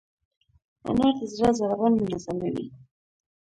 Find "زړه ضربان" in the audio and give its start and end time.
1.33-1.93